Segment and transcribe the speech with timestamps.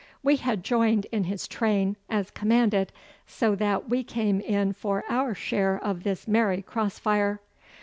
[0.23, 2.91] We had joined in his train, as commanded,
[3.27, 7.39] so that we came in for our share of this merry crossfire.